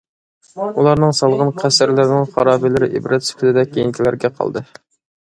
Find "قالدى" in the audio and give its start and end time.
4.41-4.65